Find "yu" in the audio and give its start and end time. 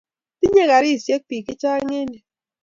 2.15-2.21